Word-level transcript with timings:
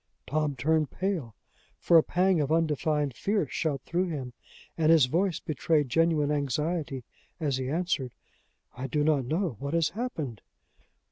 Tom 0.25 0.55
turned 0.55 0.89
pale, 0.89 1.35
for 1.77 1.95
a 1.95 2.01
pang 2.01 2.41
of 2.41 2.51
undefined 2.51 3.13
fear 3.13 3.45
shot 3.47 3.81
through 3.83 4.07
him, 4.07 4.33
and 4.75 4.91
his 4.91 5.05
voice 5.05 5.39
betrayed 5.39 5.89
genuine 5.89 6.31
anxiety 6.31 7.03
as 7.39 7.57
he 7.57 7.69
answered: 7.69 8.15
"I 8.75 8.87
do 8.87 9.03
not 9.03 9.25
know. 9.25 9.57
What 9.59 9.75
has 9.75 9.89
happened?" 9.89 10.41